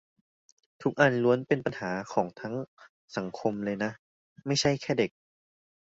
[0.81, 2.55] ทุกอันล้วนเป็นปัญหาของทั้ง
[3.17, 3.91] สังคมเลยนะ
[4.47, 5.11] ไม่ใช่แค่เด็ก